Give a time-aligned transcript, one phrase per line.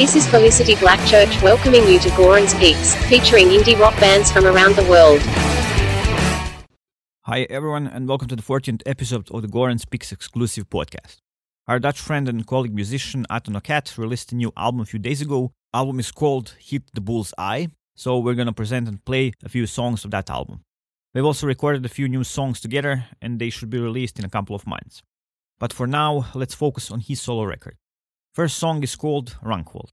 [0.00, 4.74] This is Felicity Blackchurch welcoming you to Goran's Picks, featuring indie rock bands from around
[4.74, 5.20] the world.
[7.24, 11.18] Hi, everyone, and welcome to the 14th episode of the Goran's Picks exclusive podcast.
[11.68, 15.20] Our Dutch friend and colleague musician Aton O'Cat released a new album a few days
[15.20, 15.52] ago.
[15.74, 19.66] Album is called Hit the Bull's Eye, so we're gonna present and play a few
[19.66, 20.62] songs of that album.
[21.12, 24.30] We've also recorded a few new songs together, and they should be released in a
[24.30, 25.02] couple of months.
[25.58, 27.76] But for now, let's focus on his solo record.
[28.32, 29.90] First song is called Rungholt.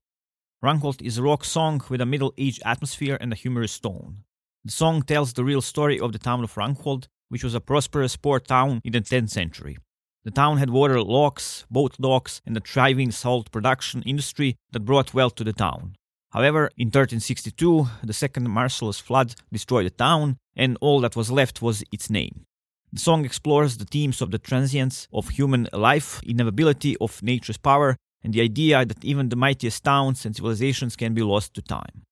[0.64, 4.18] Rungholt is a rock song with a middle aged atmosphere and a humorous tone.
[4.64, 8.16] The song tells the real story of the town of Rungholt, which was a prosperous
[8.16, 9.78] port town in the 10th century.
[10.24, 15.16] The town had water locks, boat docks, and a thriving salt production industry that brought
[15.16, 15.96] wealth to the town.
[16.30, 21.64] However, in 1362, the second merciless flood destroyed the town, and all that was left
[21.64, 22.46] was its name.
[22.94, 27.98] The song explores the themes of the transience of human life, inevitability of nature's power,
[28.24, 32.04] and the idea that even the mightiest towns and civilizations can be lost to time.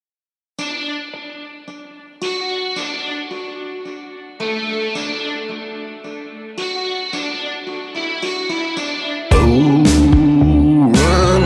[9.38, 11.46] Oh, run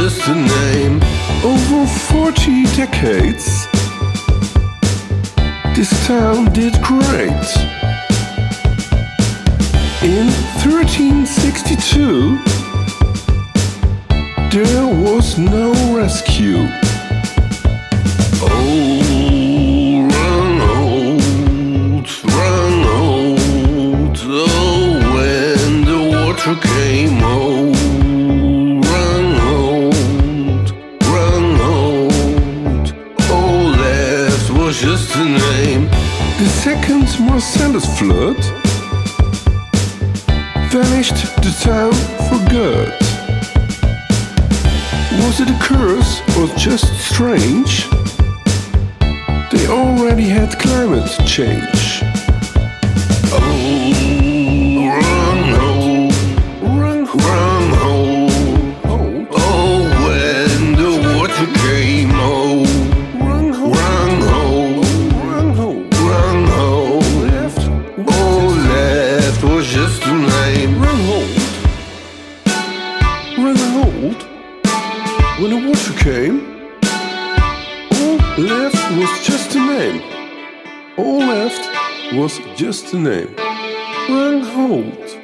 [0.00, 1.02] just a name.
[1.42, 3.66] Over 40 decades
[5.74, 7.48] this town did great.
[10.02, 10.26] In
[10.62, 12.38] 1362,
[14.52, 16.68] there was no rescue.
[18.40, 19.07] Oh,
[37.20, 38.36] Marcellus flood
[40.70, 41.92] vanished the town
[42.28, 42.92] for good.
[45.24, 47.88] Was it a curse or just strange?
[49.50, 52.07] They already had climate change.
[78.38, 80.00] Left was just a name.
[80.96, 83.34] All left was just a name.
[84.06, 85.20] Rungholt.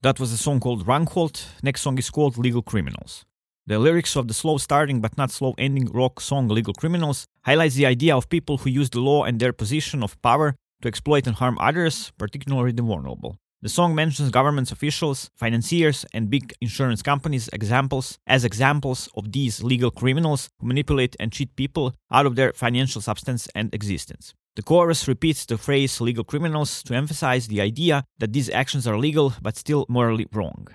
[0.00, 1.48] That was a song called Rungholt.
[1.62, 3.26] Next song is called Legal Criminals.
[3.66, 7.74] The lyrics of the slow starting but not slow ending rock song Legal Criminals highlights
[7.74, 11.26] the idea of people who use the law and their position of power to exploit
[11.26, 13.36] and harm others, particularly the vulnerable.
[13.64, 19.62] The song mentions government officials, financiers, and big insurance companies examples as examples of these
[19.62, 24.34] legal criminals who manipulate and cheat people out of their financial substance and existence.
[24.56, 28.98] The chorus repeats the phrase legal criminals to emphasize the idea that these actions are
[28.98, 30.68] legal but still morally wrong.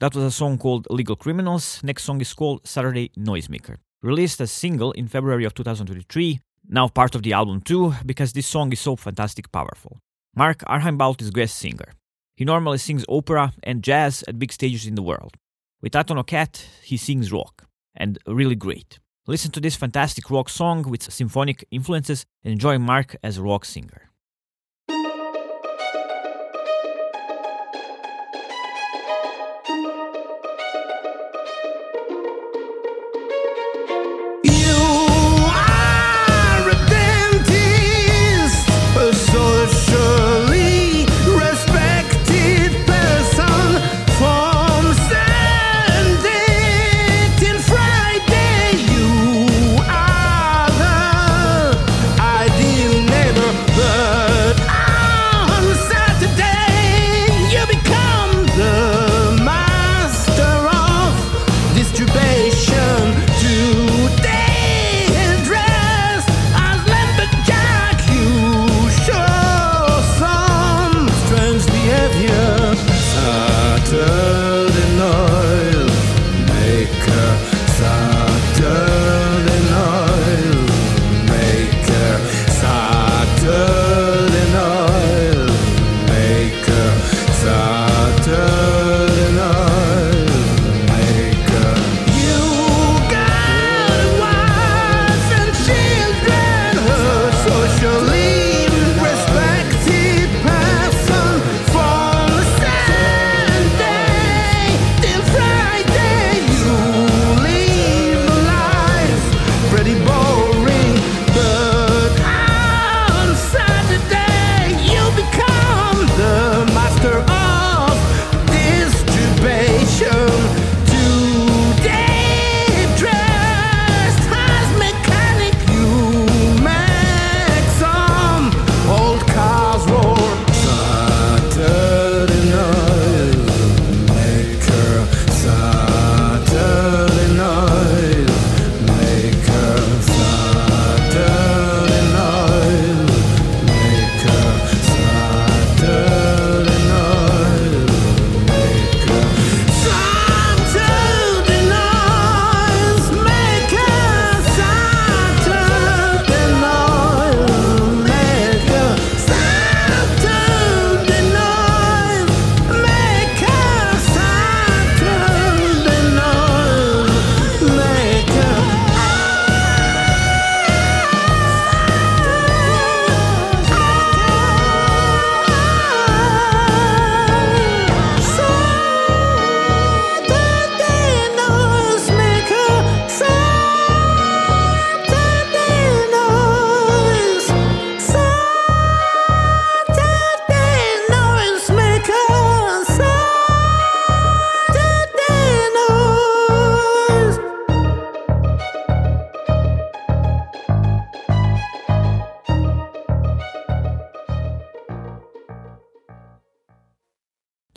[0.00, 1.82] That was a song called Legal Criminals.
[1.82, 3.78] Next song is called Saturday Noisemaker.
[4.00, 6.38] Released as single in February of 2023,
[6.68, 9.98] now part of the album too, because this song is so fantastic powerful.
[10.36, 11.94] Mark Arheimbaut is guest singer.
[12.36, 15.34] He normally sings opera and jazz at big stages in the world.
[15.82, 19.00] With Aton O'Cat, he sings rock, and really great.
[19.26, 23.64] Listen to this fantastic rock song with symphonic influences and enjoy Mark as a rock
[23.64, 24.07] singer.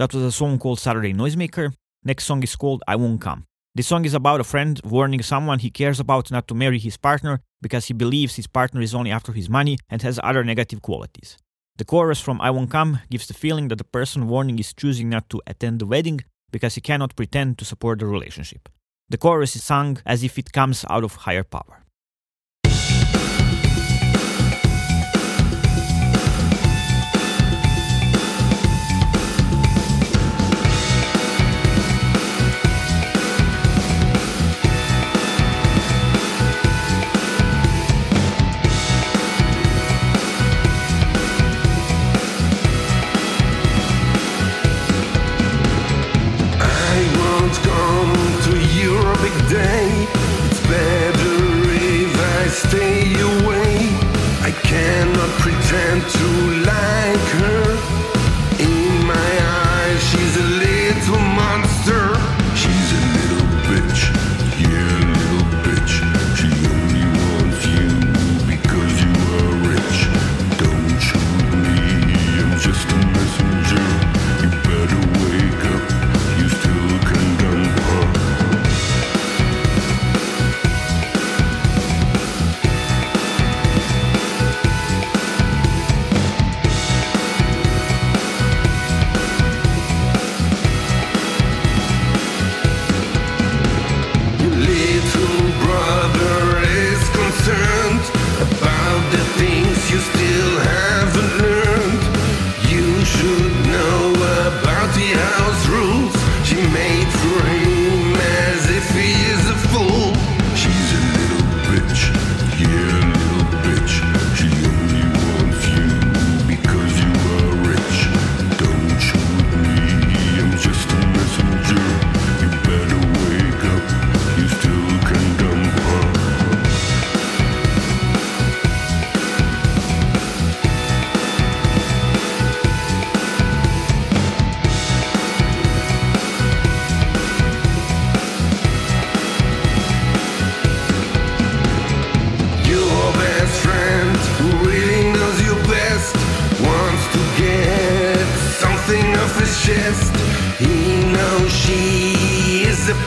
[0.01, 1.75] That was a song called Saturday Noisemaker.
[2.03, 3.45] Next song is called I Won't Come.
[3.75, 6.97] This song is about a friend warning someone he cares about not to marry his
[6.97, 10.81] partner because he believes his partner is only after his money and has other negative
[10.81, 11.37] qualities.
[11.77, 15.07] The chorus from I Won't Come gives the feeling that the person warning is choosing
[15.07, 18.69] not to attend the wedding because he cannot pretend to support the relationship.
[19.07, 21.80] The chorus is sung as if it comes out of higher power.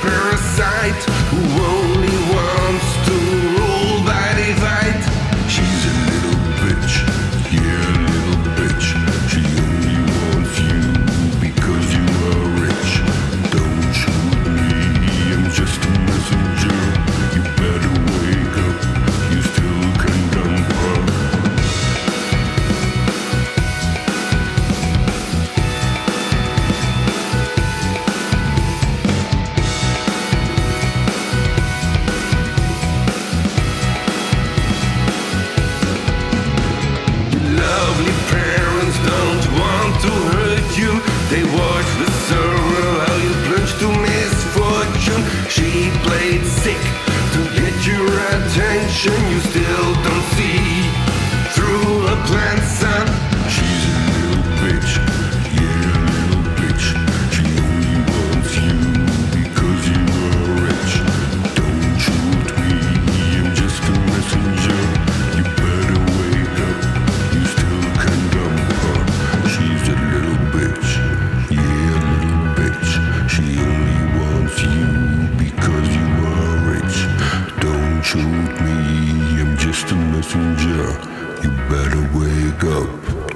[0.05, 1.05] parasite.
[1.57, 1.94] Whoa.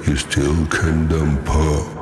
[0.07, 1.99] you still can dump her.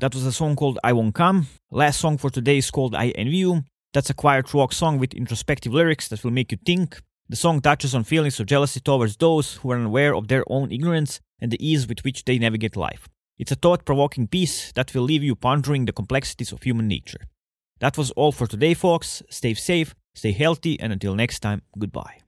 [0.00, 1.46] That was a song called I Won't Come.
[1.70, 3.64] Last song for today is called I Envy You.
[3.92, 7.00] That's a quiet rock song with introspective lyrics that will make you think.
[7.28, 10.72] The song touches on feelings of jealousy towards those who are unaware of their own
[10.72, 13.08] ignorance and the ease with which they navigate life.
[13.38, 17.20] It's a thought provoking piece that will leave you pondering the complexities of human nature.
[17.78, 19.22] That was all for today, folks.
[19.30, 22.23] Stay safe, stay healthy, and until next time, goodbye.